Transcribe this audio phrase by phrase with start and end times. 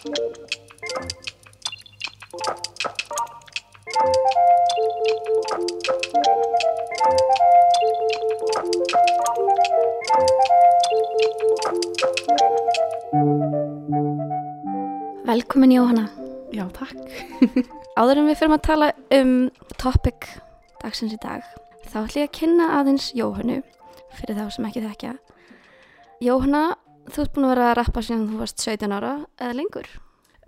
[0.00, 0.16] Velkomin
[15.72, 16.08] Jóhanna.
[16.52, 16.96] Já, takk.
[18.00, 20.24] Áður en við fyrir að tala um topic
[20.80, 21.44] dagsins í dag,
[21.84, 23.60] þá ætlum ég að kynna aðeins Jóhannu
[24.16, 25.12] fyrir þá sem ekki þekkja.
[26.24, 26.64] Jóhanna,
[27.14, 29.88] þú ert búin að vera að rappa síðan þú varst 17 ára eða lengur.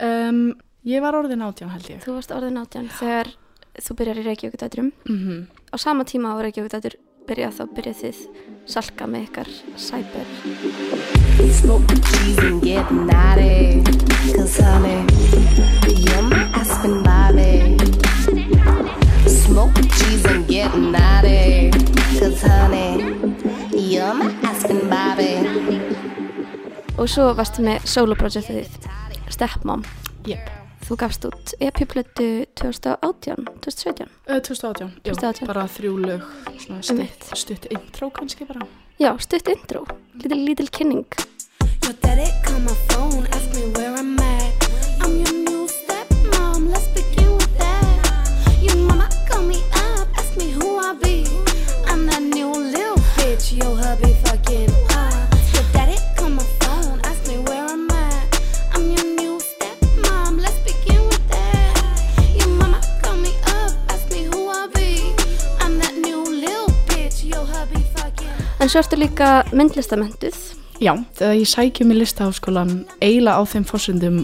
[0.03, 0.43] Um,
[0.89, 2.03] ég var orðin átján held ég.
[2.05, 3.33] Þú varst orðin átján þegar
[3.81, 4.93] þú byrjar í Reykjavíkudæturum.
[5.09, 6.99] Mm Á sama tíma á Reykjavíkudætur
[7.29, 8.19] byrjað þá byrjað þið
[8.67, 10.27] salka með ykkar cyber.
[11.61, 13.83] Smoke the cheese and get naughty.
[14.33, 15.05] Cause honey,
[23.75, 26.22] you're my Aspen Bobby.
[27.03, 28.77] Og svo varstu með soloprojektið
[29.35, 29.81] Stepmom.
[30.23, 30.51] Jep.
[30.87, 32.27] Þú gafst út EP-plötu
[32.61, 34.13] 2018, 2017.
[34.29, 34.93] Uh, 2018.
[35.03, 35.49] Já, 2018.
[35.51, 36.29] bara þrjú lög,
[36.79, 38.69] stutt, stutt intro kannski bara.
[39.03, 39.83] Já, stutt intro,
[40.15, 41.19] lítil, lítil kynning.
[41.83, 44.02] Your daddy call my phone, ask me where I'm
[68.63, 70.37] En svo ertu líka myndlistamentuð.
[70.79, 74.21] Já, þegar ég sækjum í listaháskólan eiginlega á þeim fórsundum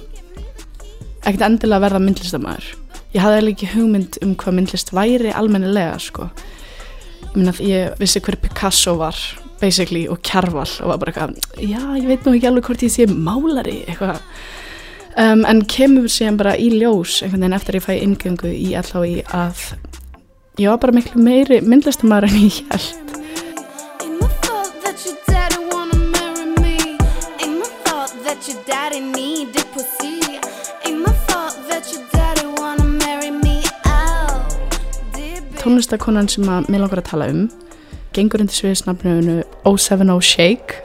[1.27, 2.69] ekkert endilega að verða myndlistamæður.
[3.17, 6.29] Ég hafði eiginlega ekki hugmynd um hvað myndlist væri almennilega, sko.
[7.25, 9.19] Ég meina að ég vissi hver Picasso var,
[9.59, 12.95] basically, og Kjarval og var bara eitthvað, já, ég veit nú ekki alveg hvort ég
[12.95, 14.23] sé málari, eitthvað.
[15.19, 18.71] Um, en kemur síðan bara í ljós einhvern veginn eftir að ég fæ ingöngu í
[18.85, 19.67] LHI að
[20.63, 23.08] ég var bara miklu meiri myndlistamæður en ég held.
[35.69, 37.41] Tónlistakonan sem að mér langar að tala um
[38.17, 40.79] gengur undir sviðisnafnunu 070 Shake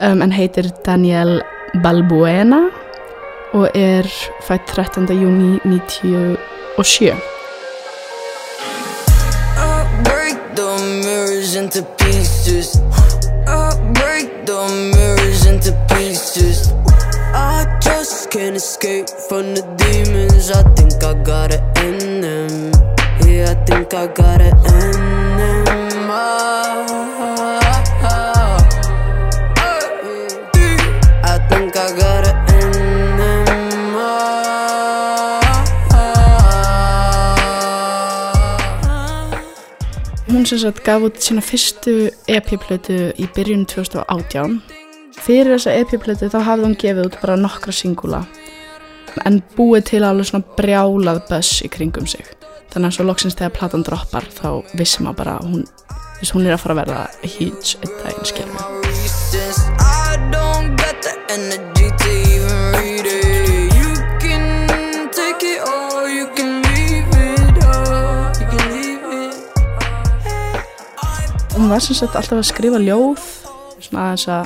[0.00, 1.42] um, en heitir Daniel
[1.84, 2.62] Balbuena
[3.52, 4.08] og er
[4.46, 5.10] fætt 13.
[5.12, 7.18] júni 97
[17.32, 20.50] I just can't escape from the demons.
[20.50, 22.09] I think I gotta end.
[23.40, 24.60] Yeah, I think I gotta end
[25.40, 26.10] them.
[26.12, 26.84] Ah,
[27.24, 28.58] ah, ah.
[31.24, 31.88] I think I
[32.52, 32.76] end.
[33.96, 34.20] Ah,
[35.94, 36.20] ah.
[40.28, 44.60] hún sem sagt gaf út sína fyrstu EP-plötu í byrjun 2018
[45.16, 48.20] fyrir þessa EP-plötu þá hafði hún gefið út bara nokkra singula
[49.24, 52.39] en búið til alveg svona brjálað buzz í kringum sig
[52.70, 54.48] þannig að svo loksins þegar platan droppar þá
[54.78, 55.64] vissum maður bara hún,
[56.20, 57.00] þess, hún er að fara að verða
[57.36, 58.58] huge einn daginn skilur
[71.60, 73.20] hún var sem sagt alltaf að skrifa ljóð
[73.82, 74.44] svona aðeins að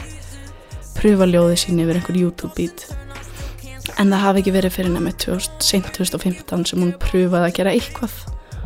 [0.97, 3.04] pröfa ljóði sín yfir einhver YouTube beat
[3.99, 8.17] en það hafi ekki verið fyrir nefnir sent 2015 sem hún pröfaði að gera eitthvað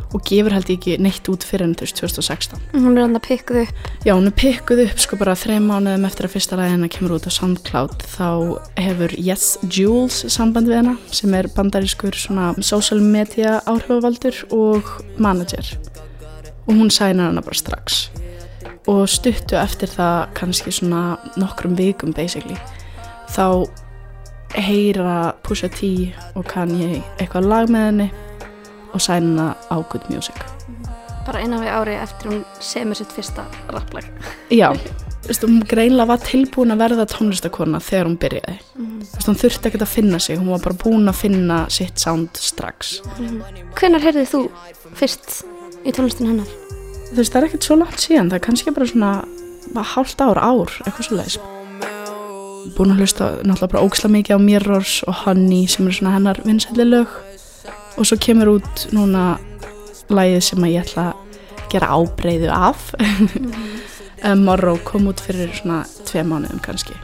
[0.09, 3.59] og gefur held ég ekki neitt út fyrir enn 2016 Hún er hann að pikkuð
[3.61, 3.81] upp.
[4.07, 7.27] Já, hún er pikkuð upp sko bara þreim mánuðum eftir að fyrsta læðina kemur út
[7.29, 8.05] á SoundCloud.
[8.15, 8.29] Þá
[8.81, 14.89] hefur Yes Jules samband við hana sem er bandarískur svona social media áhrifavaldur og
[15.21, 15.75] manager.
[16.65, 18.07] Og hún sænar hana bara strax.
[18.89, 22.57] Og stuttu eftir það kannski svona nokkrum vikum basically
[23.29, 23.69] þá
[24.55, 28.09] heyra Pusha T og Kanye eitthvað lag með henni
[28.93, 30.39] og sæna á Good Music
[31.29, 34.07] Bara innan við ári eftir hún semur sitt fyrsta rapplag.
[34.49, 34.71] Já,
[35.43, 38.55] hún greinlega var tilbúin að verða tónlistakona þegar hún byrjaði.
[38.73, 42.01] Þú veist, hún þurfti ekkert að finna sig, hún var bara búin að finna sitt
[42.01, 42.95] sound strax.
[43.77, 44.41] Hvenær heyrðið þú
[44.97, 45.43] fyrst
[45.85, 46.57] í tónlistinu hennar?
[47.11, 50.41] Þú veist, það er ekkert svo langt síðan, það er kannski bara svona hálft ár,
[50.41, 51.37] ár, eitthvað svo leiðis.
[52.75, 56.39] Búin að hlusta náttúrulega bara óksla mikið á Mirrors og Honey sem eru svona hennar
[56.45, 57.11] vinsæli lög.
[57.97, 59.37] Og svo kemur út núna
[60.11, 62.89] lagið sem að ég ætla að gera ábreyðu af.
[62.99, 66.97] um, Morrow kom út fyrir svona tvei mánuðum kannski.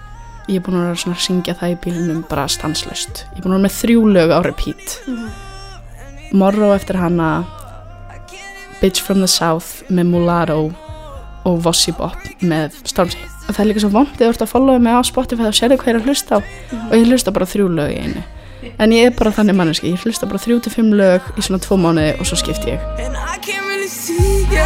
[0.50, 3.46] Ég er búin að vera svona að syngja það í bílunum bara stanslöst ég er
[3.46, 4.98] búin að vera með þrjú lög á repeat.
[6.36, 7.30] Morrow eftir hana
[8.82, 10.60] Bitch from the South með Mulatto
[11.46, 14.82] og Vossi Bop með Stormzy það er líka svo vond þegar þú ert að followa
[14.82, 16.40] mig á Spotify þá sérðu hvað ég er að hlusta á.
[16.90, 18.24] Og ég hlusta bara þrjú lög í einu.
[18.82, 21.62] En ég er bara þannig manneski, ég hlusta bara þrjú til fimm lög í svona
[21.62, 22.86] tvo mánuði og svo skipti ég.
[22.98, 24.66] And I can't really see ya.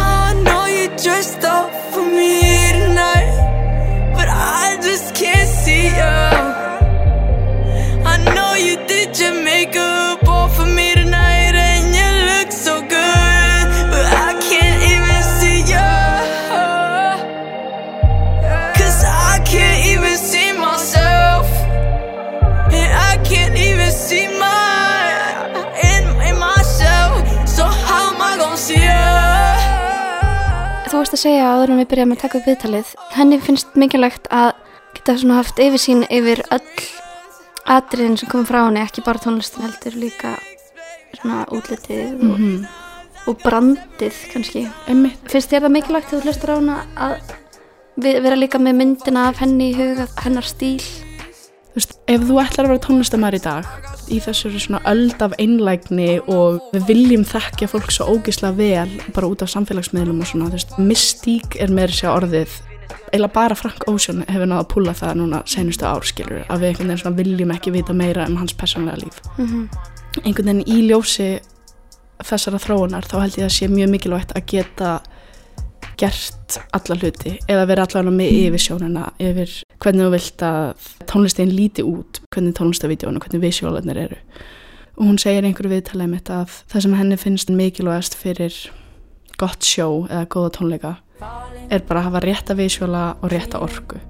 [0.00, 1.39] I know you dressed
[31.10, 32.90] varst að segja áður en við byrjum að taka upp viðtalið.
[33.16, 34.50] Henni finnst mikilvægt að
[34.94, 36.84] geta svona haft yfirsýn yfir öll
[37.66, 40.36] atriðin sem kom frá henni, ekki bara tónlistin heldur líka
[41.18, 42.46] svona útlitið og,
[43.26, 44.64] og brandið kannski.
[44.86, 45.18] Einmitt.
[45.32, 47.36] Finnst þér það mikilvægt þegar þú hlustar á hana að
[47.98, 50.78] vera líka með myndina af henni í huga, hennar stíl?
[51.70, 53.66] Þú veist, ef þú ætlar að vera tónlistamæður í dag
[54.10, 59.28] í þessari svona öld af einlægni og við viljum þekkja fólk svo ógislega vel bara
[59.30, 62.56] út af samfélagsmiðlum og svona, þú veist, mystík er meira sér orðið.
[63.14, 66.90] Eila bara Frank Ocean hefur náða að púla það núna senustu árskilur að við einhvern
[66.90, 69.22] veginn svona viljum ekki vita meira um hans persónlega líf.
[70.24, 71.30] Einhvern veginn í ljósi
[72.26, 74.96] þessara þróunar þá held ég að sé mjög mikilvægt að geta
[76.00, 79.52] gert alla hluti eða vera allavega með yfir sjónina yfir
[79.82, 84.18] hvernig þú vilt að tónlistin líti út, hvernig tónlistavídeónu hvernig visuálanir eru.
[84.98, 88.56] Og hún segir einhverju viðtalið mitt að það sem henni finnst mikilvægast fyrir
[89.40, 90.94] gott sjó eða góða tónleika
[91.70, 94.00] er bara að hafa rétta visuála og rétta orku.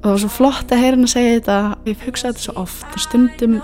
[0.00, 1.58] Og það var svo flott að heyra hann að segja þetta.
[1.86, 3.56] Ég hugsaði þetta svo oft og stundum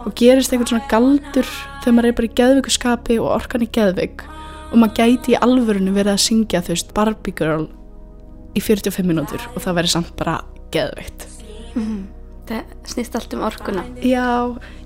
[0.00, 1.48] og gerist einhvern svona galdur
[1.82, 4.24] þegar maður er bara í geðviku skapi og orkan í geðvik
[4.70, 7.66] og maður gæti í alvörinu verið að syngja þú veist Barbie Girl
[8.56, 10.40] í 45 mínútur og það væri samt bara
[10.74, 11.26] geðvikt
[12.50, 13.84] Það snýst allt um orkuna.
[14.02, 14.24] já,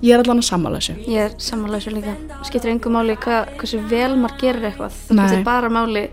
[0.05, 2.13] ég er allan að sammála þessu Ég er sammála þessu líka.
[2.45, 4.99] Skiptir engu máli hva, hversu vel maður gerir eitthvað.
[5.09, 6.03] Það skiptir bara máli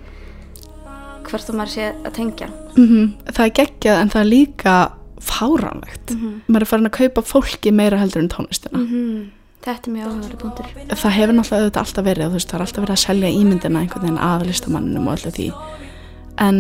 [1.29, 2.49] hvert þú maður sé að tengja.
[2.77, 4.77] mm það er geggjað en það er líka
[5.23, 6.15] fáránlegt
[6.49, 9.31] maður er farin að kaupa fólki meira heldur en tónlistina Mm.
[9.63, 10.71] Þetta er mjög áhugaður punktur.
[10.91, 13.83] það hefur náttúrulega auðvitað alltaf verið þú veist, það er alltaf verið að selja ímyndina
[13.83, 15.47] einhvern veginn að listamanninum og öllu því
[16.43, 16.59] en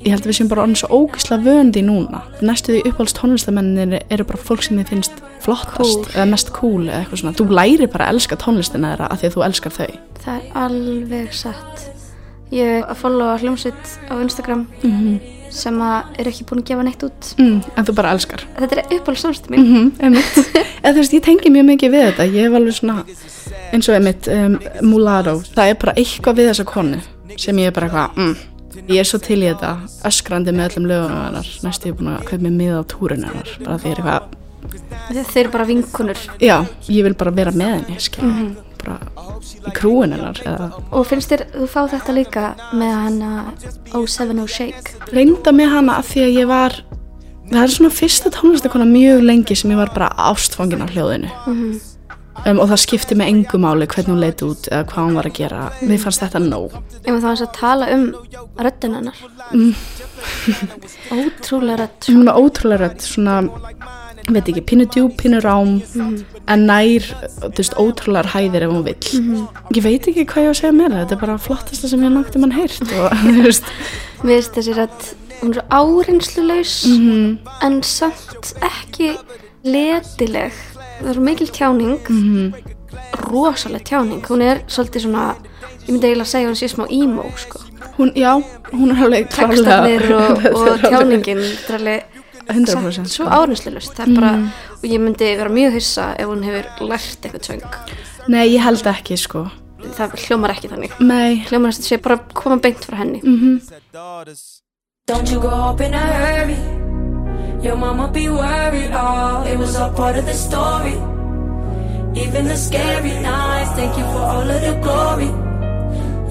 [0.00, 3.98] ég held að við séum bara orðin svo ógislega vöndi núna næstu því uppáhalds tónlistamennir
[4.10, 6.14] eru bara fólk sem þið finnst flottast Cool.
[6.16, 9.28] eða mest cool eða eitthvað svona þú læri bara að elska tónlistina þeirra af því
[9.30, 11.84] að þú elskar þau Það er alveg satt.
[12.52, 14.66] Ég er að followa hljómsveit á Instagram
[15.50, 17.32] sem að er ekki búin að gefa neitt út.
[17.38, 18.46] mm, en þú bara elskar.
[18.58, 19.66] Þetta er uppáhalds samstum mín.
[19.66, 20.22] mm -hmm,
[20.82, 22.24] eða þú veist, ég tengi mjög mikið við þetta.
[22.30, 23.04] Ég hef alveg svona
[23.72, 27.00] eins og einmitt um, Mulatto, það er bara eitthvað við þessa konu
[27.40, 28.34] sem ég er bara eitthvað mm,
[28.90, 29.72] ég er svo til í þetta,
[30.10, 33.26] öskrandi með öllum lögunum hennar, næstu ég er búin að kaupa mig mið á túrun
[33.28, 34.36] hennar, bara því ég er eitthvað
[35.10, 36.18] Þeir eru bara vinkunur.
[36.38, 36.56] já,
[36.88, 38.50] ég vil bara vera með henni skilja,
[38.84, 38.98] bara
[39.66, 40.70] í krúin hennar eða?
[40.92, 43.32] Og finnst þér, þú fá þetta líka með hana
[43.92, 44.96] 070 Shake.
[45.12, 46.80] reynda með hana af því að ég var
[47.50, 51.30] það er svona fyrsta tónlistakona mjög lengi sem ég var bara ástfangin af hljóðinu.
[52.46, 55.26] Um, og það skipti með engu máli hvernig hún leit út eða hvað hún var
[55.28, 55.64] að gera.
[55.84, 56.76] Mér fannst þetta nóg.
[57.04, 58.04] Ég maður þá eins að tala um
[58.64, 59.18] röddin hennar.
[61.10, 62.08] Ótrúlega rödd.
[62.08, 63.34] hún var ótrúlega rödd svona,
[64.36, 65.72] veit ekki, pínu djúb, pínu rám
[66.50, 67.06] en nær,
[67.40, 69.10] þú veist, ótrúlegar hæðir ef hún vill.
[69.76, 72.12] Ég veit ekki hvað ég á að segja meira þetta er bara flottasta sem ég
[72.14, 73.70] nokti mann heyrt og þú veist.
[74.22, 75.06] Mér finnst þessi rödd,
[75.40, 76.74] hún er svo áreynslulaus
[77.66, 79.14] en samt ekki
[79.64, 80.52] letileg.
[81.00, 82.10] Það er mikil tjáning,
[83.30, 84.20] rosaleg tjáning.
[84.28, 85.30] Hún er svolítið svona,
[85.86, 87.62] ég myndi eiginlega segja að hún sé smá emo, sko.
[88.00, 88.32] hún, já,
[88.72, 92.09] hún er alveg Tekstarnir og, og tjáningin, þetta er alveg
[92.54, 93.30] 100% samt svo sko.
[93.38, 93.94] áreynslulaust.
[93.96, 94.32] Það er bara,
[94.76, 97.62] og ég myndi vera mjög hissa ef hún hefur lært eitthvað söng.
[98.28, 99.50] nei, ég held ekki, sko
[99.96, 100.92] Það hljómar ekki þannig.
[101.00, 103.20] nei, Hljómar þess að sé bara koma beint frá henni.
[105.06, 106.56] Don't you grow up in a hurry.
[107.64, 108.90] Your mama be worried.
[108.92, 110.94] Oh, it was all part of the story.
[112.14, 113.72] Even the scary nights.
[113.72, 115.30] Thank you for all of the glory.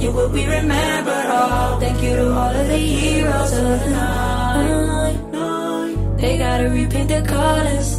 [0.02, 1.28] You will be remembered.
[1.28, 5.18] Oh, thank you to all of the heroes of the night.
[6.22, 7.90] They gotta repaint the colors.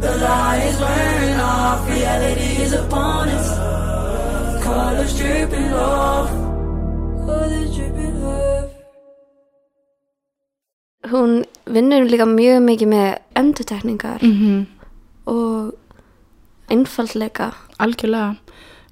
[0.00, 1.88] The light is wearing off.
[1.88, 3.48] Reality is upon us.
[4.62, 6.30] Colors dripping off.
[7.26, 8.70] Colors dripping off.
[11.10, 13.08] hún vinnur líka mjög mikið með
[13.40, 14.66] endutekningar mm
[15.30, 15.74] og
[16.72, 18.36] einfaldleika algjörlega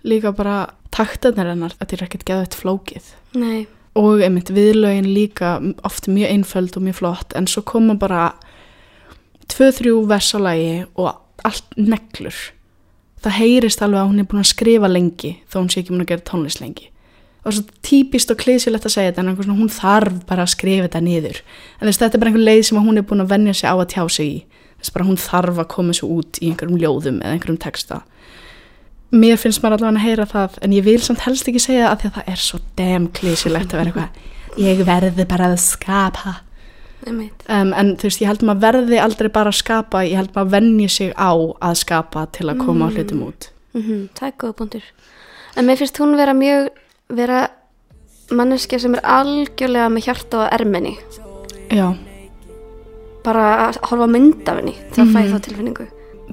[0.07, 0.59] líka bara
[0.95, 3.67] taktarnir hennar þetta er ekkert geðvægt flókið nei,
[3.99, 5.57] og einmitt viðlögin líka
[5.88, 8.29] oft mjög einföld og mjög flott en svo koma bara
[9.52, 11.11] tvö, þrjú vers á lagi og
[11.47, 12.37] allt neglur.
[13.23, 16.05] Það heyrist alveg að hún er búin að skrifa lengi þó hún sé ekki búin
[16.05, 16.90] að gera tónlist lengi.
[17.47, 21.02] Og svo típist og klísilegt að segja þetta en hún þarf bara að skrifa þetta
[21.02, 21.40] niður.
[21.78, 23.75] En þess, þetta er bara einhver leið sem hún er búin að venja sig á
[23.75, 24.38] að tjá sig í.
[24.78, 28.02] Þess bara hún þarf að koma svo út í einhverjum ljóðum eða einhverjum texta.
[29.09, 32.11] Mér finnst maður allavega að heyra það en ég vil samt helst ekki segja það
[32.11, 36.48] að það er svo damn klísilegt að vera eitthvað ég verði bara að skapa einmitt
[37.07, 40.50] um, en þú veist, ég held maður verði aldrei bara að skapa, ég held maður
[40.50, 43.50] venji sig á að skapa til að koma á hlutum út.
[43.75, 44.83] Mm það er góða punktur.
[45.57, 46.69] En mér finnst hún vera mjög
[47.09, 47.49] vera
[48.31, 50.97] manneskja sem er algjörlega með hjarta á erminni
[51.71, 51.95] já,
[53.25, 55.33] bara að horfa mynd af henni það fæ ég Mhm.
[55.35, 55.87] þá tilfinningu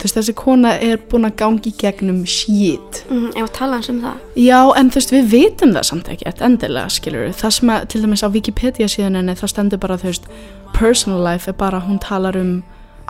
[0.06, 3.02] þú veist, þessi kona er búin að gangi gegnum shit.
[3.10, 4.24] Mm, ef að tala hans um það.
[4.38, 8.02] Já, en þú veist, við vitum það samt ekki endilega, skilur það sem að, til
[8.06, 10.32] dæmis á Wikipedia síðan henni, þá stendur bara, þú veist
[10.76, 12.58] personal life er bara, hún talar um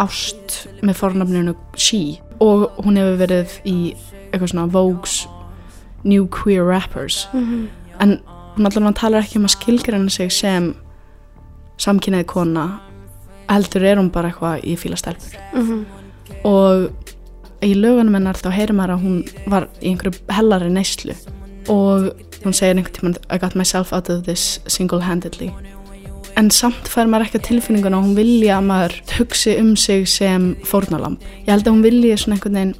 [0.01, 3.77] ást með fornafninu she, og hún hefur verið í
[4.31, 5.25] eitthvað svona Vogue's
[6.03, 7.27] New Queer Rappers.
[7.33, 7.67] Mm
[7.99, 8.19] en
[8.55, 10.73] hún allavega talar ekki um að skilgræna sig sem
[11.81, 12.65] samkynnaði kona
[13.49, 15.37] heldur er hún bara eitthvað í fíla stelpur.
[15.53, 15.85] -hmm.
[16.45, 16.89] Og
[17.65, 21.15] í lögunum hennar þá heyrir maður að hún var í einhverju hellari neyslu.
[21.71, 22.11] Og
[22.43, 25.51] hún segir einhvern tímann I got myself out of this single-handedly.
[26.37, 30.49] En samt fær maður ekki tilfinninguna að hún vilja að maður hugsi um sig sem
[30.67, 32.73] fórnalamb ég held að hún vilja svona einhvern veginn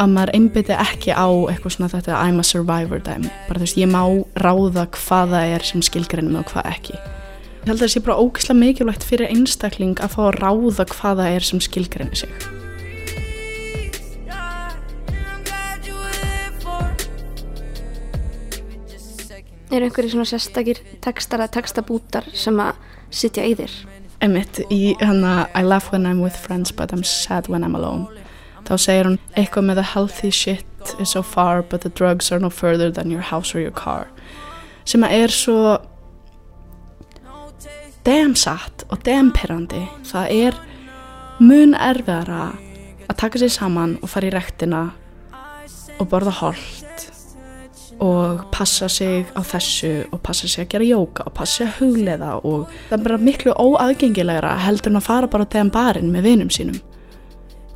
[0.00, 3.28] að maður einbytti ekki á eitthvað svona þetta I'm a survivor dæmi.
[3.48, 4.00] Bara þú veist, ég má
[4.40, 6.98] ráða hvað það er sem skilgreinum og hvað ekki
[7.64, 11.20] ég held að það sé bara ógislega mikilvægt fyrir einstakling að fá að ráða hvað
[11.22, 12.32] það er sem skilgreinir sig.
[19.72, 22.76] Eru einhverju svona sérstakir textar eða textabútar sem að
[23.08, 23.78] sitja í þér?
[24.20, 28.12] Einmitt, í hana I laugh when I'm with friends but I'm sad when I'm alone.
[28.68, 32.38] Þá segir hún eitthvað með the healthy shit is so far but the drugs are
[32.38, 34.12] no further than your house or your car.
[34.84, 35.80] Sem að er svo
[38.04, 40.60] damn satt og damn perandi það er
[41.40, 42.52] mun erfiðara
[43.08, 44.84] að taka sér saman og fara í rektina
[45.98, 46.84] og borða holt
[48.02, 51.76] og passa sig á þessu og passa sig að gera jóka og passa sig að
[51.78, 56.10] hugleiða og það er bara miklu óaðgengilegra heldur en að fara bara á þeim barinn
[56.12, 56.80] með vinum sínum.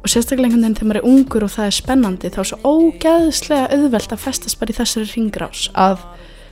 [0.02, 2.58] Og sérstaklega einhvern veginn þegar maður er ungur og það er spennandi þá er svo
[2.74, 6.04] ógeðslega auðvelt að festast bara í þessari ringrás að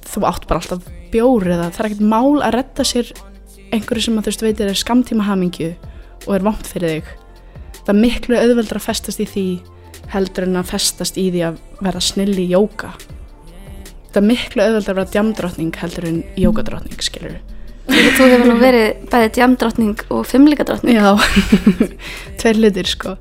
[0.07, 3.13] þú átt bara alltaf bjóri eða það er ekkert mál að redda sér
[3.75, 5.73] einhverju sem að þú veist veitir er skamtíma hamingju
[6.27, 7.11] og er vant fyrir þig
[7.81, 9.47] það er miklu auðveldur að festast í því
[10.13, 12.95] heldur en að festast í því að vera snill í jóka
[14.13, 17.39] það er miklu auðveldur að vera djamdrottning heldur en jókadrottning skilur
[17.87, 21.15] þú, hefur nú verið bæði djamdrottning og fimmlíkadrottning Já,
[22.41, 23.17] tveir hlutir sko.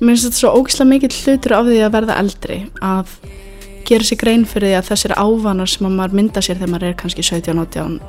[0.00, 3.12] Mér finnst þetta svo ógislega mikill hlutur af því að verða eldri að
[3.86, 6.88] gera sér grein fyrir því að þessir ávanar sem að maður mynda sér þegar maður
[6.90, 8.00] er kannski 17,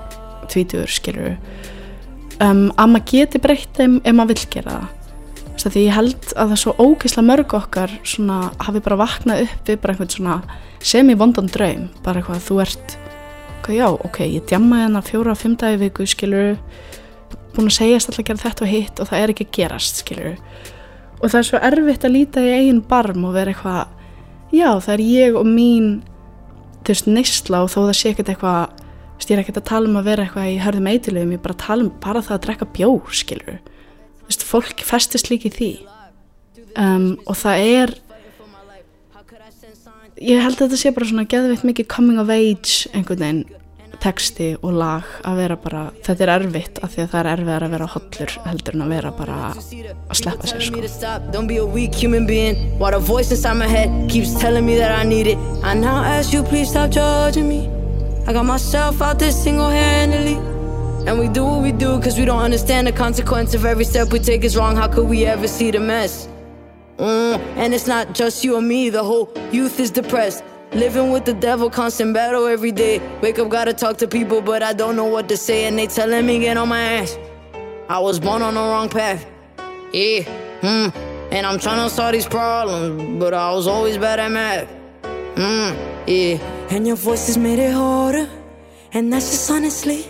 [0.47, 1.33] 18, 20 skilur
[2.43, 4.93] um, að maður geti breytt þeim ef maður vill gera það.
[5.47, 8.99] Þess að Því ég held að það er svo ógislega mörg okkar svona, hafi bara
[9.01, 10.37] vaknað upp við bara einhvern svona
[10.85, 11.87] semi vondan draum.
[12.05, 12.97] Bara eitthvað að þú ert
[13.65, 16.57] hvað, já, ok, ég djamma hérna fjóra, fimm dagi í viku skilur
[17.55, 20.01] búin að segjast alltaf að gera þetta og hitt og það er ekki að gerast,
[20.03, 20.35] skilur
[21.17, 23.87] og það er svo erfitt að líta í eigin barm og vera eitthvað,
[24.53, 25.87] já, það er ég og mín
[26.85, 28.85] þú veist, neysla og þó það sé ekkert eitthvað
[29.25, 31.57] ég er ekkert að tala um að vera eitthvað í hörðum eitilöfum, ég er bara
[31.57, 35.55] að tala um bara það að drekka bjór, skilur þú veist, fólk festist líka í
[35.55, 35.71] því.
[36.77, 37.95] Um, og það er
[40.21, 43.45] ég held að þetta sé bara svona geðveitt mikið coming of age einhvern veginn
[44.01, 47.63] texti og lag að vera bara þetta er erfitt af því að það er erfiðar
[47.65, 49.57] að vera hollur heldur en að vera bara að
[50.21, 50.77] sleppa sér sko
[58.27, 60.35] I got myself out there single handedly.
[61.07, 64.11] And we do what we do cause we don't understand the consequence of every step
[64.11, 64.75] we take is wrong.
[64.75, 66.27] How could we ever see the mess?
[66.97, 70.43] Mm, and it's not just you and me, the whole youth is depressed.
[70.73, 72.99] Living with the devil, constant battle every day.
[73.21, 75.87] Wake up, gotta talk to people, but I don't know what to say, and they
[75.87, 77.17] telling me get on my ass.
[77.87, 79.25] I was born on the wrong path.
[79.93, 80.23] Yeah,
[80.59, 80.89] hmm.
[81.31, 84.67] And I'm trying to solve these problems, but I was always bad at math.
[85.37, 86.37] Hmm, yeah.
[86.69, 88.29] And your voice has made it harder,
[88.93, 90.05] and that's just honestly.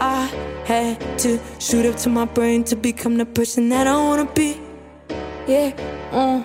[0.00, 0.26] I
[0.64, 4.60] had to shoot up to my brain to become the person that I wanna be.
[5.46, 5.72] Yeah,
[6.10, 6.44] uh.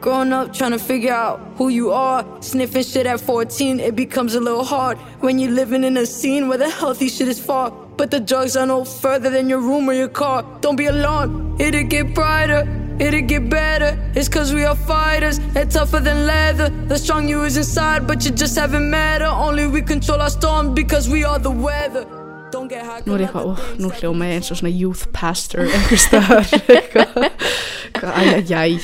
[0.00, 2.24] Growing up, trying to figure out who you are.
[2.40, 6.48] Sniffing shit at 14, it becomes a little hard when you're living in a scene
[6.48, 7.72] where the healthy shit is far.
[7.96, 10.44] But the drugs are no further than your room or your car.
[10.60, 12.68] Don't be alarmed, it'll get brighter,
[13.00, 13.98] it'll get better.
[14.14, 16.68] It's cause we are fighters, and tougher than leather.
[16.88, 19.28] The strong you is inside, but you just haven't met her.
[19.28, 22.06] Only we control our storms because we are the weather.
[22.50, 23.02] Don't get high.
[23.06, 26.46] Nú er ég eitthvað, ó, nú hljóma ég eins og svona youth pastor einhver staðar.
[26.76, 28.14] Eitthvað,
[28.46, 28.80] æjæjæj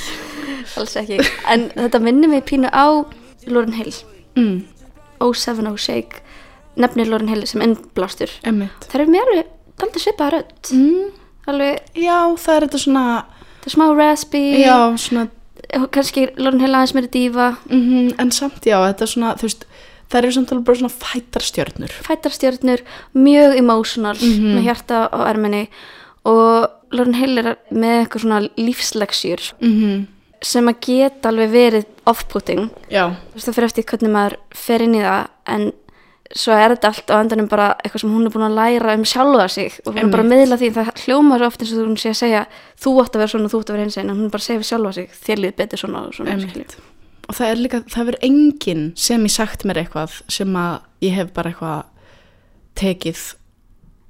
[0.77, 1.19] alls ekki.
[1.49, 3.05] En þetta minnir mig pínu á
[3.47, 3.93] Lauren Hill.
[4.35, 4.63] Mm,
[5.21, 6.21] 070 Shake.
[6.79, 8.31] Nefnir Lauren Hill sem innblástur.
[8.47, 9.51] Emmitt það er mér alveg
[9.81, 10.71] daldið svipaða rödd.
[10.73, 11.11] Mm,
[11.51, 13.05] alveg, Já, það er þetta svona
[13.63, 14.43] það er smá raspy.
[14.61, 15.27] Já, svona
[15.95, 19.65] kannski Lauren Hill aðeins meiri dífa mm En samt já, þetta er svona, veist
[20.11, 22.81] Það eru samt alveg bara svona fætarstjörnur fætarstjörnur,
[23.15, 24.51] mjög emotional Mhm.
[24.57, 25.67] með hjarta á erminni.
[26.25, 30.07] Og Lauren Hill er með eitthvað svona lífsleksjur mm
[30.43, 32.69] sem að geta alveg verið off-putting.
[32.91, 35.71] Það fyrir eftir hvernig maður fer inn í það en
[36.31, 39.03] svo er þetta allt á endanum bara eitthvað sem hún er búin að læra um
[39.07, 39.75] sjálfa sig.
[39.83, 42.13] Og hún er bara að miðla því það hljómar svo oft eins og hún sé
[42.13, 42.45] að segja
[42.79, 44.47] þú átt að vera svona, þú átt að vera eins en hún er bara að
[44.47, 46.81] segja við sjálfa sig þér líð betur svona og svona
[47.23, 50.73] og það er líka, það verður enginn sem ég sagt mér eitthvað sem að
[51.05, 51.85] ég hef bara eitthvað
[52.79, 53.21] tekið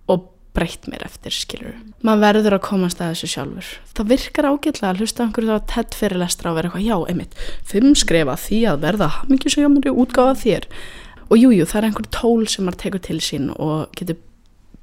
[0.10, 0.26] og
[0.58, 3.70] breytt mér eftir, skilur maður verður að komast að þessu sjálfur.
[3.98, 7.38] Það virkar ágætlega að hlusta einhverju þá tett fyrirlestra og vera eitthvað, já, einmitt
[7.70, 10.70] fimm skrefa því að verða hamingjusjómari útgáfa þér
[11.34, 14.20] og jújú, jú, það er einhver tól sem maður tekur til sín og getur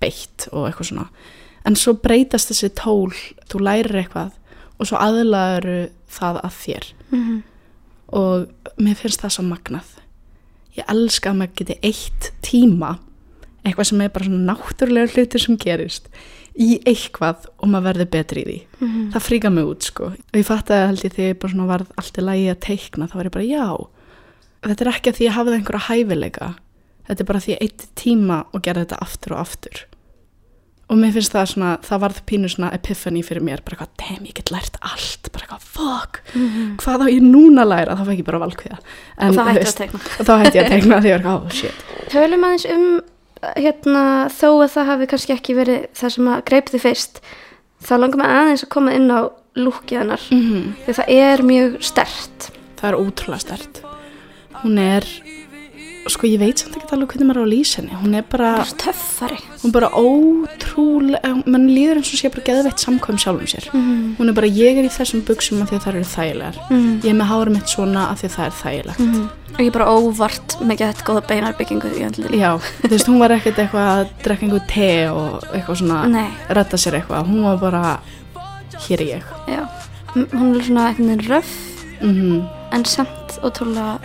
[0.03, 1.07] beitt og eitthvað svona.
[1.69, 3.13] En svo breytast þessi tól
[3.53, 4.33] þú lærir eitthvað
[4.81, 6.91] og svo aðlaður það að þér.
[7.11, 7.39] Mhm.
[8.11, 8.49] og
[8.83, 9.91] mér finnst það svo magnað.
[10.75, 12.99] Ég elska að maður geti eitt tíma
[13.65, 16.09] eitthvað sem er bara svona náttúrulega hlutir sem gerist
[16.59, 18.59] í eitthvað og maður verður betri í því.
[18.81, 19.13] Mhm.
[19.13, 20.05] það fríka mig út sko.
[20.07, 22.61] Og ég fatt að held ég þegar ég bara svona varð allt í lagi að
[22.67, 23.87] teikna þá var ég bara já
[24.67, 26.51] þetta er ekki að því ég hafði einhverja hæfileika.
[27.09, 29.85] Þetta er bara því ég eitt tíma og gerði þetta aftur og aftur.
[30.91, 34.25] Og mér finnst það svona, það varð pínu svona epiphany fyrir mér, bara eitthvað, damn,
[34.27, 36.19] ég get lært allt, bara eitthvað, fuck
[36.83, 39.79] hvað á ég núna að læra, þá fæk ég bara valkviða og það hætti að
[39.81, 41.85] tegna og þá hætti ég að tegna því ég var oh shit.
[42.11, 42.87] Tölum aðeins um
[43.57, 44.03] hérna,
[44.35, 47.23] þó að það hafi kannski ekki verið það sem að greip þið fyrst
[47.87, 49.21] þá langar maður aðeins að koma inn á
[49.61, 50.27] lúkið hennar.
[50.35, 53.83] Mm því það er mjög stert það er ótrúlega stert
[54.63, 55.07] hún er
[56.11, 57.99] sko ég veit samt ekki alveg hvernig maður á að lýsa henni.
[58.01, 59.37] Hún er bara, töffari.
[59.61, 63.69] hún er bara ótrúlega mann líður eins og sé bara geðveitt samkvæm sjálfum sér.
[63.75, 64.17] Mm.
[64.19, 66.61] hún er bara, ég er í þessum buksum af því að það eru þægilegar.
[66.71, 66.89] Mm.
[67.05, 69.03] ég er með hárum mitt svona af því að það er þægilegt.
[69.05, 69.27] Mm.
[69.51, 71.91] og ég er bara óvart með gett góða beinarbyggingu
[72.39, 76.31] já, þú veist, hún var ekkert eitthvað að drekka einhver te og eitthvað svona Nei,
[76.49, 77.83] redda sér eitthvað, hún var bara
[78.87, 79.35] hér er ég.
[79.51, 79.63] Já.
[80.15, 81.53] Hún er svona veginn röff
[82.01, 83.99] mm en samt ótrúlega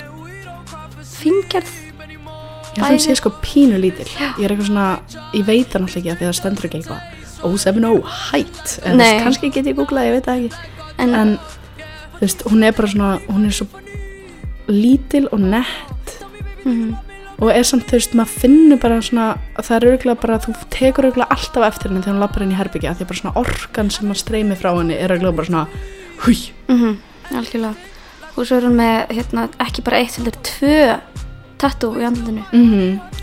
[1.25, 1.75] fíngerð
[2.75, 4.07] ég held að hún sé sko pínu lítil.
[4.35, 4.88] Ég er eitthvað svona,
[5.33, 7.13] ég veit það náttúrulega ekki af því að það stendur ekki eitthvað
[7.45, 7.93] O7O
[8.31, 9.21] height, þú Nei.
[9.23, 10.69] kannski get ég googlað, ég veit það ekki.
[11.03, 11.33] En, en
[12.17, 13.67] þú veist, hún er bara svona hún er svo
[14.71, 16.13] lítil og nett.
[16.65, 16.95] Mm,
[17.35, 21.09] og er samt, þú veist, maður finnur bara svona það er örgulega bara, þú tekur
[21.11, 23.91] örgulega alltaf eftir henni þegar hún lappar inn í herbyggja því að bara svona orkan
[23.93, 25.67] sem að streymi frá henni er örgulega bara svona
[26.25, 26.39] húi,
[26.71, 26.95] mm,
[27.35, 27.94] algjörlega
[28.36, 30.80] og svo er hún með hérna, ekki bara eitt heldur tvö
[31.62, 33.21] tattoo í andlutinu mm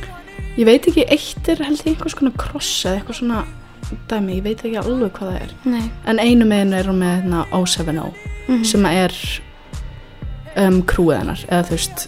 [0.58, 3.44] ég veit ekki, eitt er held ég einhvers konar kross eða eitthvað svona
[4.10, 5.54] dæmi, ég veit ekki alveg hvað það er.
[5.68, 5.86] Nei.
[6.08, 8.12] en einu meginu er hún með hérna, O7O
[8.48, 9.16] Mm sem að er
[10.58, 11.42] um, krúið hennar.
[11.46, 12.06] Eða þú veist,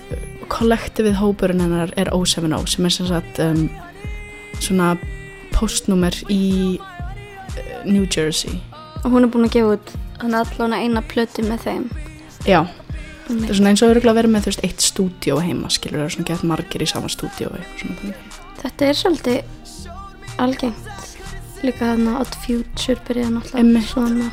[0.53, 3.69] kollektivið hópurinn hennar er O7O sem er sem sagt um,
[4.59, 4.95] svona
[5.55, 8.59] postnúmer í uh, New Jersey.
[9.05, 11.87] Og hún er búin að gefa út hann allan eina plötu með þeim.
[12.49, 12.64] Já.
[13.29, 16.05] Það er svona eins og örgulega verið með þú veist eitt stúdíó heima, skilur það
[16.09, 18.17] er svona gett margir í sama stúdíó og eitthvað svona þannig.
[18.63, 19.39] Þetta er svolítið
[20.45, 20.85] algengt
[21.65, 24.29] líka þarna Odd Future byrjaði náttúrulega svona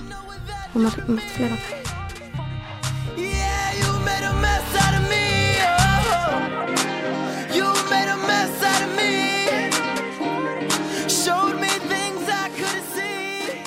[0.74, 1.58] og margt, margt fleira
[3.18, 5.26] Yeah, you made a mess out of me.
[5.64, 6.40] Oh,
[7.56, 9.12] you made a mess out of me.
[11.08, 13.62] Showed me things I couldn't see.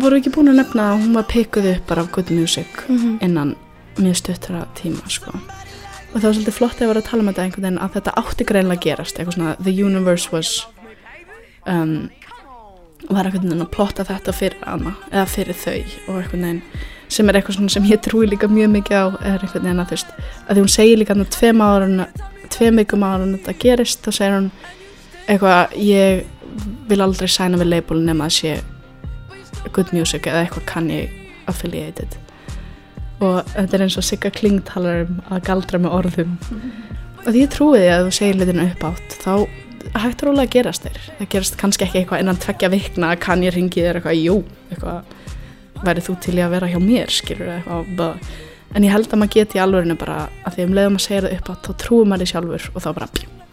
[0.00, 3.18] voru ekki búin að nefna að hún var pekuð upp bara af good music Mhm.
[3.22, 3.54] innan
[4.04, 5.32] mjög stuttra tíma sko.
[5.34, 8.14] og það var svolítið flott að vera að tala um þetta einhvern veginn að þetta
[8.22, 10.66] átti greinlega að gerast eitthvað svona the universe was
[11.66, 12.10] um,
[13.08, 16.62] var einhvern veginn að plotta þetta fyrir hana eða fyrir þau og einhvern veginn
[17.10, 19.92] sem er eitthvað svona sem ég trúi líka mjög mikið á er einhvern veginn að
[19.92, 22.04] þú veist að því hún segir líka hann tveim árun
[22.50, 24.50] tveim vikum árun þetta gerist þá segir hún
[25.26, 26.24] eitthvað ég
[26.90, 28.56] vil aldrei sæna við label nema að sé
[29.74, 31.00] good music eða eitthvað Kanye
[31.50, 32.18] affiliated
[33.20, 36.36] og þetta er eins og Sigga Kling talar um að galdra með orðum
[37.20, 39.32] og því ég trúi því að þú segir litinu upp átt þá
[40.00, 43.50] hægt rólega að gerast þér það gerast kannski ekki eitthvað innan tveggja vikna að Kanye
[43.54, 44.36] ringi þér eitthvað, jú
[44.70, 45.02] eitthvað,
[45.84, 48.16] værið þú til í að vera hjá mér skilur eitthvað
[48.76, 51.36] en ég held að maður geti alvörinu bara að því um leiðum að segja það
[51.40, 53.08] upp átt þá trúi maður því sjálfur og þá bara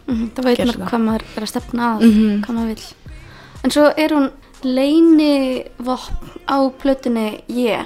[0.08, 2.36] Mhm, Það veit maður hvað maður er að stefna að, Mhm.
[2.44, 2.84] hvað maður vil.
[3.64, 4.30] En svo er hún
[4.64, 7.84] leini vopn á plötunni Ég.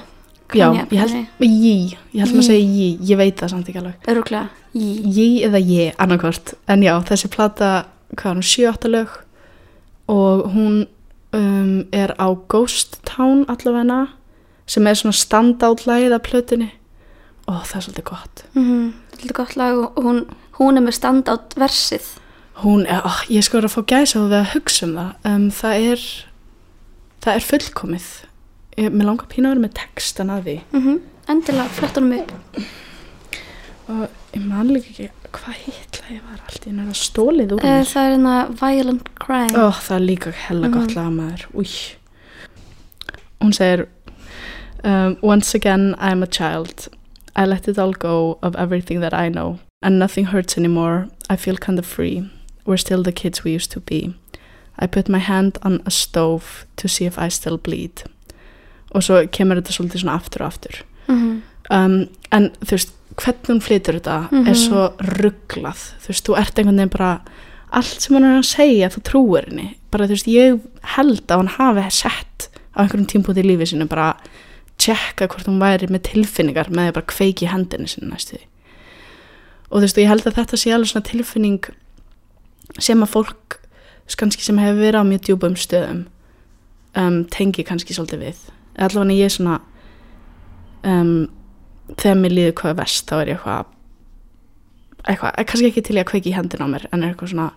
[0.58, 1.74] Já, ég held, jí,
[2.12, 4.08] ég held maður að segja jí, ég veit það samt ekki alveg.
[4.12, 5.04] Öruglega, Ég.
[5.12, 6.54] Jí eða ég, annarkvort.
[6.72, 7.70] En já, þessi plata,
[8.16, 9.18] hvað er hún, 7-8 lög
[10.12, 10.78] og hún
[11.36, 14.06] um, er á Ghost Town allavegna
[14.66, 16.70] sem er svona standout lagið af plötunni
[17.50, 18.44] og það er svolítið gott.
[18.56, 20.20] Mm Þetta er gott lag og hún,
[20.58, 22.06] hún er með standátt versið.
[22.62, 25.10] Hún er, ó, ég sko er að fá gæsa á það að hugsa um það.
[25.28, 26.06] Um, það er,
[27.22, 28.08] það er fullkomið.
[28.76, 30.60] Ég, mér langar pínu að vera með textan að því.
[30.72, 32.32] Mm Endilega, flott honum upp.
[33.88, 37.60] og ég man líka ekki hvað hitla ég var allt í hennar að stólið úr
[37.62, 37.84] Uh, mér.
[37.86, 39.54] það er hérna Violent Crime.
[39.54, 40.96] Ó, það er líka hella gott Mhm.
[40.96, 41.46] lag maður.
[41.54, 41.94] Új.
[43.40, 43.86] Hún segir
[44.84, 46.88] um, Once again I'm a child.
[47.36, 49.58] I let it all go of everything that I know.
[49.82, 51.08] And nothing hurts anymore.
[51.30, 52.28] I feel kind of free.
[52.66, 54.14] We're still the kids we used to be.
[54.78, 58.02] I put my hand on a stove to see if I still bleed.
[58.94, 60.82] Og svo kemur þetta svolítið svona aftur og aftur.
[61.08, 61.94] Mm um,
[62.32, 64.48] en þú veist, hvernig hún flytur þetta Mhm.
[64.50, 67.20] er svo rugglað þú veist, þú ert einhvern veginn bara
[67.72, 69.76] allt sem hann er að segja, þú trúir henni.
[69.90, 70.60] Bara þú veist, ég
[70.96, 74.16] held að hann hafi sett á einhverjum tímpúti í lífi sinu bara
[74.78, 78.36] tjekka hvort hún væri með tilfinningar með að bara kveiki hendinni sinni næstu.
[78.36, 78.46] Því
[79.70, 81.64] og þú veist, og ég held að þetta sé alveg svona tilfinning
[82.78, 83.58] sem að fólk
[84.18, 86.02] kannski sem hefur verið á mjög djúbum stöðum
[86.96, 88.36] um, tengi kannski svolítið við
[88.78, 89.60] allavega ég er svona
[90.84, 91.28] um,
[91.96, 93.66] þegar mér líður hvað vest þá er ég eitthvað
[95.02, 97.32] eitthvað, eh, kannski ekki til ég að kveiki í hendina á mér en er eitthvað
[97.34, 97.50] svona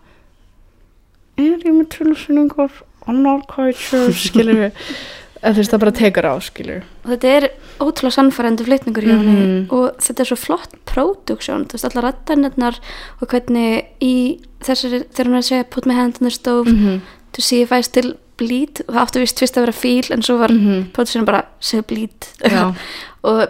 [1.37, 2.71] er ég með tilfinningar
[3.07, 4.87] I'm not quite sure skilur við
[5.45, 7.43] þú veist það bara tekur á skilur Og þetta er
[7.83, 9.67] ótrúlega sannfærandi flytningur henni Mhm.
[9.69, 12.79] og þetta er svo flott próduksjón, þú veist, allar rættanirnar
[13.21, 16.65] og hvernig í þessari, þegar hún er að segja put my hand on the stove
[16.71, 17.01] mm -hmm.
[17.35, 20.21] To see if I still bleed og það áttu vist fyrst að vera fíl en
[20.23, 20.89] svo var mm Mhm.
[20.95, 22.27] próduksjónum bara segja bleed.
[23.25, 23.47] Og,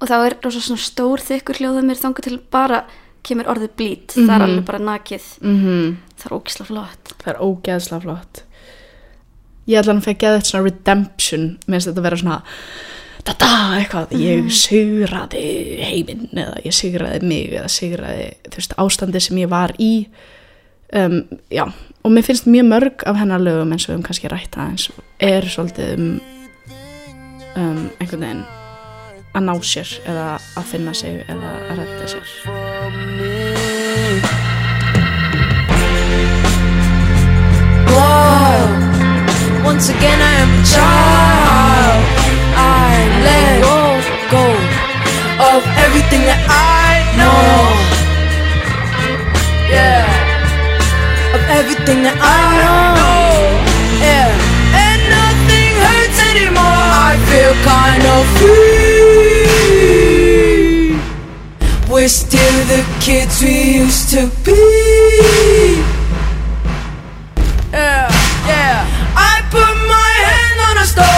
[0.00, 2.80] og þá er rosa svona stór þykkur hljóða mér þangað til bara
[3.22, 4.34] kemur orðið bleed, það Mhm.
[4.34, 5.26] er alveg bara nakið.
[5.42, 7.12] Mm það er ógislega flott.
[7.22, 8.42] Það er ógeðslega flott.
[9.68, 11.58] Ég ætla hann að fæ geða þetta svona redemption.
[11.68, 12.42] Með þetta vera svona
[13.24, 15.44] da-da, eitthvað, ég sigraði
[15.84, 20.06] heiminn eða ég sigraði mig eða sigraði, þú veist, ástandi sem ég var í
[20.92, 21.64] um, já,
[22.02, 25.42] og mér finnst mjög mörg af hennar lögum eins og um kannski rætt aðeins er
[25.42, 26.20] svolítið um,
[27.56, 28.44] um einhvern veginn
[29.34, 32.28] að ná sér eða að finna sig eða að redda sér
[37.88, 38.68] Whoa.
[39.64, 42.04] Once again, I am a child.
[42.54, 42.94] I
[43.26, 43.78] let go,
[44.30, 44.44] go
[45.50, 47.98] of everything that I know.
[49.70, 50.07] Yeah,
[51.38, 52.42] of everything that I
[52.98, 53.26] know.
[54.02, 54.28] Yeah,
[54.84, 56.84] and nothing hurts anymore.
[57.08, 58.78] I feel kind of free.
[61.92, 64.60] We're still the kids we used to be.
[67.72, 68.08] Yeah,
[68.52, 68.76] yeah.
[69.14, 71.14] I put my hand on a stove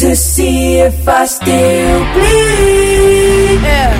[0.00, 3.60] to see if I still bleed.
[3.62, 3.92] Yeah,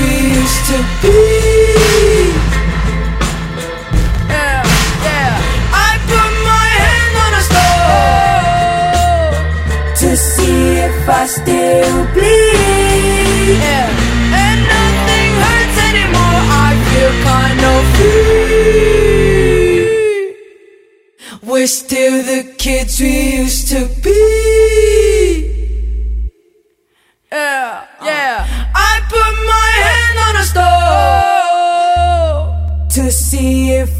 [0.00, 1.18] we used to be.
[4.28, 4.62] Yeah,
[5.06, 5.32] yeah.
[5.86, 9.34] I put my hand on a stove
[10.00, 13.58] to see if I still bleed.
[13.66, 13.88] Yeah.
[14.44, 16.40] And nothing hurts anymore.
[16.66, 18.30] I feel kind of free.
[21.50, 24.39] We're still the kids we used to be.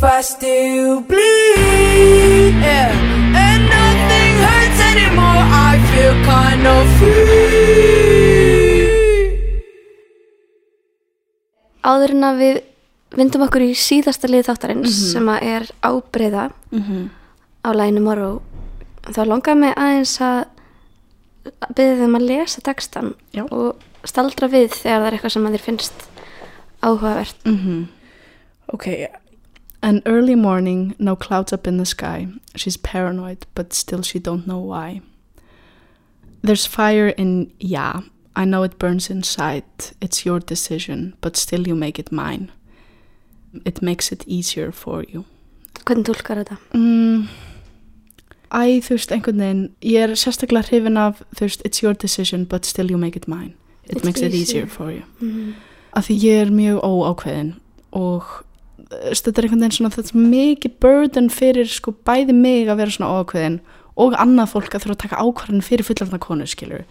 [0.01, 2.55] If I still bleed.
[2.65, 2.89] Yeah,
[3.45, 5.43] and nothing hurts anymore.
[5.69, 8.09] I feel kind of free.
[11.85, 12.57] Áður en að við
[13.21, 16.47] vindum okkur í síðasta lið þáttarins sem að er ábreyða
[17.61, 18.41] á læginu Morrow
[19.05, 20.41] þá langaði mig aðeins að
[21.77, 23.45] byrja þeim að lesa textan Já.
[23.49, 26.05] og staldra við þegar það er eitthvað sem að þér finnst
[26.85, 27.51] áhugavert
[28.71, 29.09] Okay.
[29.83, 32.29] An early morning, no clouds up in the sky.
[32.55, 35.01] She's paranoid, but still she don't know why.
[36.43, 38.01] There's fire in yeah.
[38.37, 39.65] I know it burns inside.
[40.01, 42.51] It's your decision, but still you make it mine.
[43.65, 45.25] It makes it easier for you.
[45.85, 46.57] Hvernig tólkar þetta?
[46.75, 47.29] Mm.
[48.51, 52.45] Æ, þú veist, einhvern veginn, ég er sérstaklega hrifin af, þú veist, it's your decision,
[52.45, 53.55] but still you make it mine.
[53.85, 54.65] It It's makes it easier.
[54.65, 55.03] easier for you.
[55.21, 55.55] Mm.
[55.97, 57.53] Af því ég er mjög óákveðin
[57.93, 58.25] og
[58.91, 62.95] þetta er einhvern veginn svona, þetta er mikið burden fyrir sko bæði mig að vera
[62.95, 63.61] svona óákveðin
[64.01, 66.85] og annað fólk að þurfa að taka ákvarðin fyrir fullarna konu, skilur.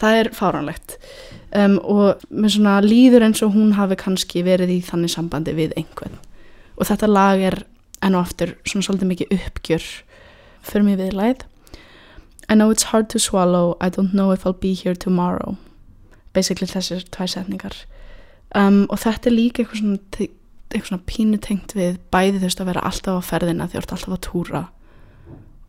[0.00, 0.96] Það er fáránlegt.
[1.54, 5.74] Um, og með svona líður eins og hún hafi kannski verið í þannig sambandi við
[5.78, 6.18] einhvern.
[6.74, 7.60] Og þetta lag er
[8.04, 9.88] enn og aftur svona svolítið mikið uppgjör
[10.64, 11.44] fyrir mig viðlæð.
[12.50, 15.56] I know it's hard to swallow, I don't know if I'll be here tomorrow.
[16.34, 17.84] Basically þessir tvær setningar.
[18.54, 20.28] Um, og þetta er líka eitthvað svona,
[20.70, 23.82] eitthvað svona pínu tengt við bæði þú veist að vera alltaf á ferðina því þú
[23.82, 24.62] ert alltaf að túra.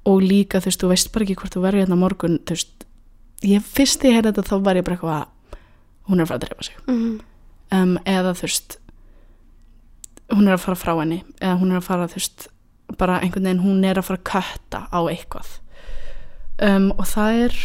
[0.05, 2.85] Og líka þú veist, þú veist bara ekki hvort þú verður hérna morgun, þú veist
[3.45, 5.59] ég fyrst ég heyrði þetta þá var ég bara eitthvað að
[6.09, 6.81] hún er að fara að drepa sig.
[6.87, 7.13] Mm.
[7.75, 8.77] um, eða þú veist
[10.33, 12.47] hún er að fara frá henni eða hún er að fara þú veist
[12.99, 15.51] bara einhvern veginn hún er að fara að kötta á eitthvað.
[16.65, 17.55] Um, og það er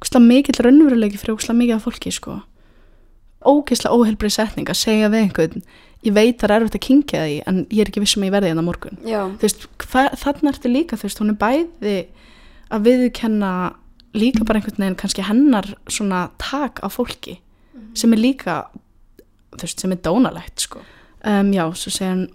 [0.00, 2.40] ógislega mikill raunveruleiki fyrir ógislega mikið af fólki sko.
[3.40, 5.64] Ógislega óheilbrið setning að segja við einhvern
[6.06, 8.34] ég veit það er erfitt að kynkja því en ég er ekki vissum að ég
[8.38, 8.98] verði hérna morgun
[9.42, 11.96] veist, hva- þarna ertu líka þú veist, hún er bæði
[12.70, 13.52] að viðkenna
[14.14, 17.38] líka bara einhvern veginn kannski hennar svona tak á fólki
[17.94, 18.54] sem er líka
[19.56, 20.80] þú veist, sem er dónalegt sko
[21.24, 22.28] um, já, svo segir hann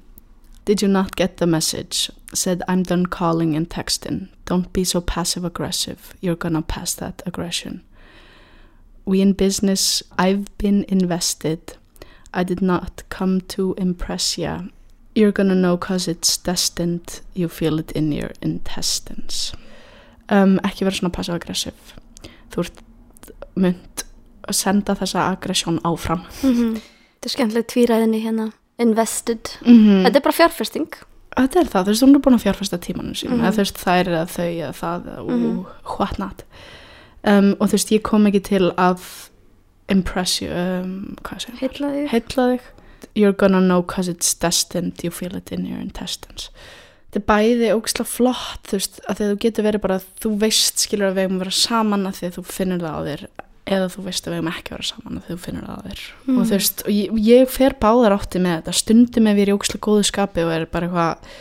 [0.66, 2.10] Did you not get the message?
[2.34, 4.30] Said I'm done calling and texting.
[4.48, 6.16] Don't be so passive aggressive.
[6.22, 7.84] You're gonna pass that aggression.
[9.06, 11.76] We in business, I've been invested.
[12.36, 14.60] I did not come to impress ya.
[15.16, 17.22] You're gonna know cause it's destined.
[17.34, 19.54] You feel it in your intestines.
[20.30, 21.96] Um, ekki vera svona passive aggressive.
[22.52, 22.82] Þú ert
[23.56, 24.04] mynd
[24.50, 26.26] að senda þessa aggression áfram.
[26.44, 26.76] Mm
[27.16, 29.54] Þetta er skemmtileg tvíræðinni hérna invested.
[29.66, 30.90] Mm Þetta er bara fjárfesting.
[31.36, 33.44] Þetta er það, þú veist, hún er búin að fjárfesta tímanum sínum, Mhm.
[33.44, 35.48] eða þú veist, þær eða þau eða það eða Mhm.
[35.48, 35.66] mm
[36.00, 36.44] what not
[37.24, 39.00] um, og þú veist, ég kom ekki til að
[39.92, 41.16] impress you um,
[41.62, 42.72] heitla þig.
[43.16, 46.50] You're gonna know cause it's destined you feel it in your intestines.
[47.14, 50.32] Þetta er bæði ógislega flott þú veist, að því að þú getur verið bara þú
[50.42, 53.26] veist skilur að við að vera saman að því að þú finnur það á þér
[53.76, 55.80] eða þú veist að við eigum ekki vera saman að því að þú finnur það
[55.80, 56.02] á þér.
[56.26, 56.36] Mm.
[56.36, 58.76] og þú veist, og ég, ég fer báðar átti með þetta.
[58.82, 61.40] Stundum ef ég er í ógislega góðu skapi og er bara eitthvað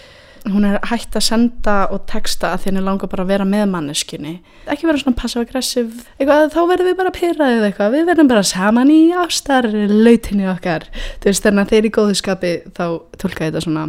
[0.52, 3.64] hún er hægt að senda og texta að því henni langar bara að vera með
[3.72, 4.35] manneskunni
[4.70, 6.04] ekki vera svona passive-aggressive.
[6.18, 7.94] Eitthvað, þá verðum við bara pyrraðið eitthvað.
[7.94, 10.87] Við verðum bara saman í ástar lautinni okkar,
[11.22, 12.85] þú veist, þannig að þeir í góðu skapi þá
[13.20, 13.87] tólka ég þetta svona.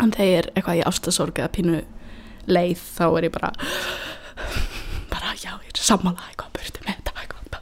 [0.00, 1.80] En þeir eitthvað í ástasorg eða pínu
[2.50, 3.52] leið, þá er ég bara
[5.10, 7.60] bara, já, ég er sammála eitthvað, burti með þetta eitthvað.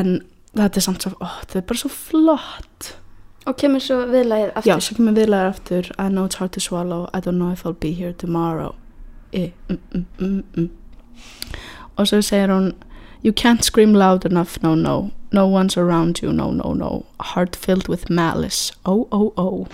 [0.00, 0.16] En
[0.56, 2.92] þetta er samt svo, ó, þetta er bara svo flott
[3.50, 4.70] Og kemur svo viðlægið aftur.
[4.70, 5.88] Já, svo kemur viðlega aftur.
[5.98, 7.08] I know it's hard to swallow.
[7.12, 8.74] I don't know if I'll be here tomorrow.
[9.34, 10.70] I, mm, mm, mm, mm.
[11.96, 12.72] Og svo segir hún
[13.22, 15.10] You can't scream loud enough, no, no.
[15.32, 17.04] No one's around you, no, no, no.
[17.20, 19.66] Heart filled with malice, oh, oh, oh.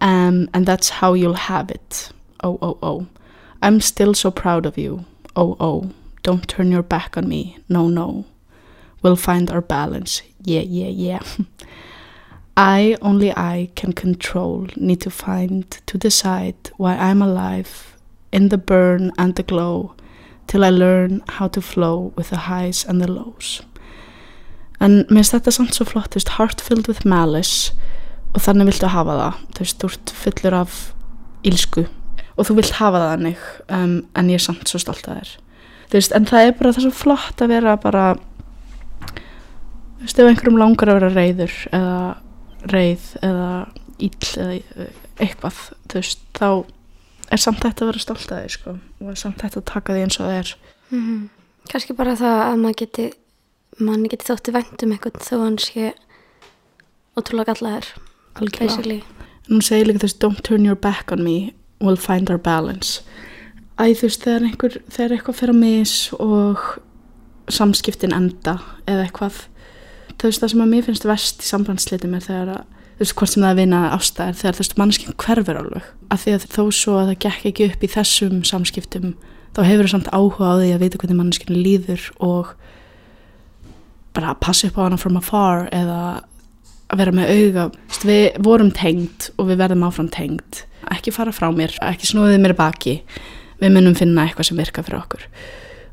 [0.00, 2.10] Um, And that's how you'll have it.
[2.42, 3.06] Oh, oh, oh.
[3.62, 5.04] I'm still so proud of you.
[5.36, 5.90] Oh, oh.
[6.22, 8.24] Don't turn your back on me, no, no.
[9.00, 11.20] We'll find our balance, yeah, yeah, yeah
[12.56, 17.96] I, only I, can control, need to find, to decide why I'm alive,
[18.32, 19.94] in the burn and the glow,
[20.46, 23.62] till I learn how to flow with the highs and the lows.
[24.80, 27.74] En mér finnst þetta samt svo flott, þú veist, heart filled with malice
[28.32, 30.78] og þannig viltu hafa það, þú veist, þú ert fullur af
[31.44, 31.84] ílsku
[32.40, 33.44] og þú vilt hafa það hannig,
[33.76, 35.34] um, en ég er samt svo stolt að þér.
[35.90, 38.04] Þú veist, en það er bara það er svo flott að vera bara,
[39.04, 42.00] þú veist, ef einhverjum langar að vera reyður eða
[42.68, 43.50] reið eða
[44.00, 44.86] ill eða
[45.20, 45.58] eitthvað
[45.90, 46.50] þú veist, þá
[47.30, 49.96] er samt þetta að vera stolt að því sko og er samt þetta að taka
[49.96, 50.56] því eins og það er.
[50.90, 51.28] Mm
[51.70, 53.04] Kanski bara það að maður geti,
[53.78, 55.92] mann geti þótti vænt um einhvern þó hann sé
[57.14, 58.00] ótrúlega algjörlega.
[58.40, 59.02] Basically.
[59.50, 63.02] nú segir líka veist don't turn your back on me, we'll find our balance.
[63.78, 66.64] Æ þú veist þegar einhver þegar eitthvað fer að mis og
[67.50, 69.44] samskiptin enda eða eitthvað
[70.20, 72.62] þú veist það sem að mér finnst verst í sambandslitum er þegar að
[73.00, 75.86] þú veist hvort sem það er vina ástæðir þegar þú veist mannskinn hverfur alveg.
[76.12, 79.14] Af því að þó svo að það gekk ekki upp í þessum samskiptum
[79.56, 82.52] þá hefur það samt áhuga á því að vita hvernig mannskinn líður og
[84.16, 86.00] bara að passa upp á hana from afar eða
[86.90, 87.66] að vera með auga.
[87.70, 90.62] Þú veist, við vorum tengd og við verðum áfram tengd.
[90.90, 92.98] Ekki fara frá mér, ekki snúðið mér baki.
[93.60, 95.28] Við munum finna eitthvað sem virka fyrir okkur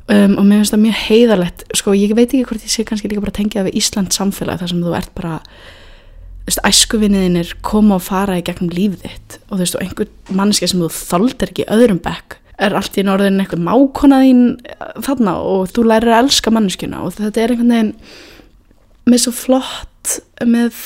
[0.08, 3.10] um, og mér finnst það mjög heiðarlegt sko ég veit ekki hvort ég sé kannski
[3.10, 5.38] líka bara tengja við Ísland samfélag þar sem þú ert bara
[6.48, 9.34] æskuvinniðinir koma og fara í gegnum lífið þitt.
[9.48, 13.04] Og þú veist, og einhver mannskja sem þú þoldir ekki öðrum bekk er allt í
[13.06, 17.52] norðin eitthvað mákona þín eh, þarna og þú lærir að elska mannskjuna og þetta er
[17.54, 17.92] einhvern veginn
[19.08, 20.80] með svo flott með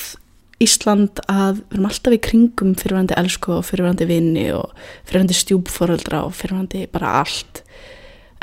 [0.63, 4.69] Ísland að við erum alltaf í kringum fyrirvændi elsku og fyrirvændi vini og
[5.09, 7.63] fyrirvændi stjúpforöldra og fyrirvændi bara allt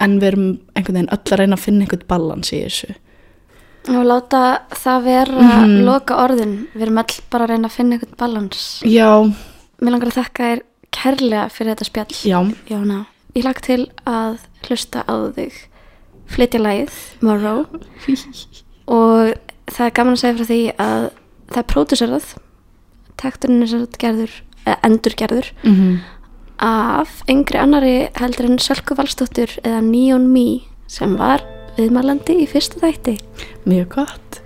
[0.01, 2.95] en við erum einhvern veginn öll að reyna að finna einhvern balans í þessu.
[3.91, 4.41] Og láta
[4.77, 5.85] það vera Mhm.
[5.87, 6.57] loka orðin.
[6.75, 8.83] Við erum all bara að reyna að finna einhvern balans.
[8.85, 9.11] Já,
[9.81, 14.39] mér langar að þakka þér kærlega fyrir þetta spjall já, Jóna, ég lag til að
[14.69, 15.53] hlusta á þig
[16.29, 16.91] flytja lagið
[17.23, 17.67] Morrow.
[18.91, 19.35] Og
[19.71, 21.11] það er gaman að segja frá því að
[21.51, 22.31] það er pródúserað.
[23.21, 24.31] Takturinn er sér gerður
[24.67, 25.53] eða endurgerður.
[25.65, 25.99] Mm
[26.61, 31.43] af yngri annari heldur en Sölku Valstóttur eða Neon Me sem var
[31.79, 33.17] viðmælandi í fyrsta þætti.
[33.69, 34.41] Mjög gott.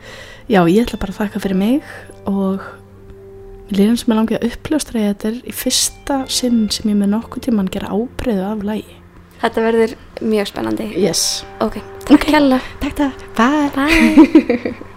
[0.51, 1.93] Já, ég ætla bara að þakka fyrir mig
[2.29, 2.65] og
[3.73, 7.15] líðum sem ég langi að uppljóstra ég þetta er í fyrsta sinn sem ég með
[7.17, 9.01] nokkuð tíman gera ábreyðu af lægi
[9.45, 10.87] Þetta verður mjög spennandi.
[10.97, 11.45] Yes.
[11.65, 13.71] Ok, takk hella Takk það, bye.
[13.77, 14.75] Bye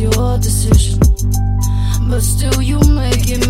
[0.00, 0.98] your decision,
[2.08, 3.49] but still you make it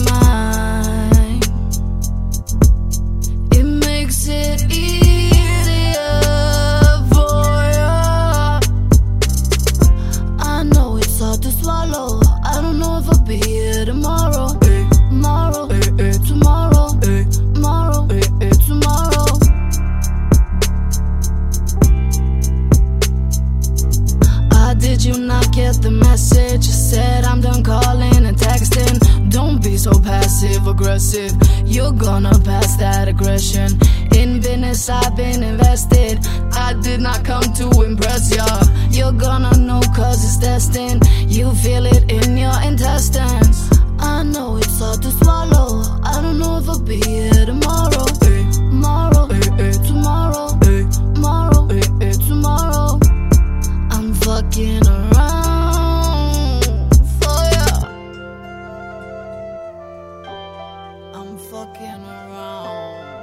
[61.50, 62.68] fucking around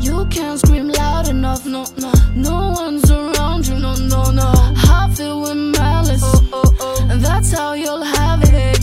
[0.00, 2.12] You can't scream loud enough, no, no.
[2.36, 4.52] No one's around you, no, no, no.
[4.98, 6.22] I feel with malice,
[7.10, 8.78] and that's how you'll have it.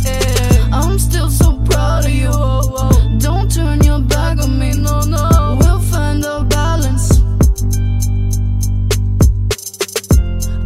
[0.73, 2.33] I'm still so proud of you.
[3.19, 5.57] Don't turn your back on me, no, no.
[5.61, 7.21] We'll find a balance.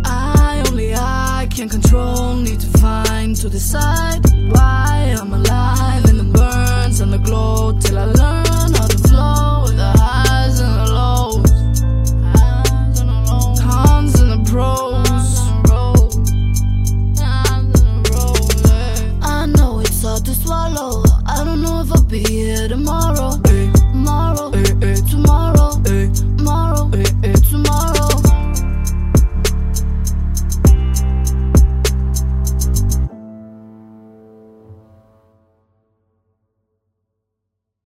[0.06, 2.03] I only I can control,
[3.44, 4.22] to decide
[4.52, 8.43] why I'm alive in the burns and the glow till I learn